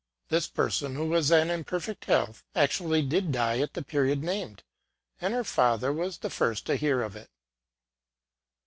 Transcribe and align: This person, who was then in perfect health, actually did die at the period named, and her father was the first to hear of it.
This 0.29 0.47
person, 0.47 0.95
who 0.95 1.05
was 1.05 1.27
then 1.27 1.51
in 1.51 1.63
perfect 1.63 2.05
health, 2.05 2.43
actually 2.55 3.03
did 3.03 3.31
die 3.31 3.59
at 3.59 3.75
the 3.75 3.83
period 3.83 4.23
named, 4.23 4.63
and 5.21 5.31
her 5.31 5.43
father 5.43 5.93
was 5.93 6.17
the 6.17 6.31
first 6.31 6.65
to 6.65 6.75
hear 6.75 7.03
of 7.03 7.15
it. 7.15 7.29